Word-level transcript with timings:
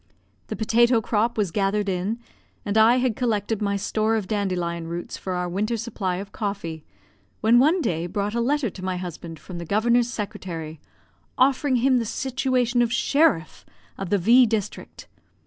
The 0.47 0.55
potato 0.55 0.99
crop 0.99 1.37
was 1.37 1.51
gathered 1.51 1.87
in, 1.87 2.17
and 2.65 2.75
I 2.75 2.95
had 2.95 3.15
collected 3.15 3.61
my 3.61 3.75
store 3.75 4.15
of 4.15 4.27
dandelion 4.27 4.87
roots 4.87 5.15
for 5.15 5.33
our 5.33 5.47
winter 5.47 5.77
supply 5.77 6.15
of 6.15 6.31
coffee, 6.31 6.83
when 7.41 7.59
one 7.59 7.81
day 7.81 8.07
brought 8.07 8.33
a 8.33 8.41
letter 8.41 8.71
to 8.71 8.83
my 8.83 8.97
husband 8.97 9.37
from 9.37 9.59
the 9.59 9.63
Governor's 9.63 10.09
secretary, 10.09 10.81
offering 11.37 11.75
him 11.75 11.99
the 11.99 12.05
situation 12.05 12.81
of 12.81 12.91
sheriff 12.91 13.63
of 13.95 14.09
the 14.09 14.17
V 14.17 14.47
district. 14.47 15.07